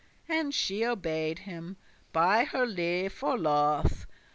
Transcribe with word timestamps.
And 0.27 0.51
she 0.51 0.83
obey'd 0.83 1.37
him, 1.37 1.77
be 2.11 2.45
her 2.45 2.65
*lefe 2.65 3.21
or 3.21 3.37
loth. 3.37 4.07